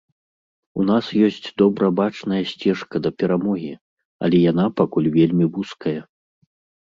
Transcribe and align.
У 0.83 0.85
нас 0.89 1.05
ёсць 1.27 1.49
добра 1.61 1.85
бачная 1.99 2.39
сцежка 2.51 2.95
да 3.07 3.11
перамогі, 3.23 3.71
але 4.27 4.37
яна 4.51 4.65
пакуль 4.81 5.11
вельмі 5.19 5.45
вузкая. 5.59 5.97